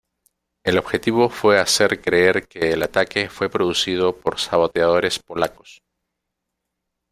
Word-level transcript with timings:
El 0.65 0.79
objetivo 0.79 1.29
fue 1.29 1.59
hacer 1.59 2.01
creer 2.01 2.47
que 2.47 2.71
el 2.71 2.81
ataque 2.81 3.29
fue 3.29 3.49
producido 3.49 4.17
por 4.17 4.39
saboteadores 4.39 5.19
polacos. 5.19 5.83